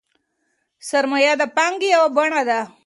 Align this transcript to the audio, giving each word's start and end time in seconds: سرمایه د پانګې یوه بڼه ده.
سرمایه 0.89 1.33
د 1.41 1.43
پانګې 1.55 1.87
یوه 1.95 2.07
بڼه 2.15 2.41
ده. 2.49 2.59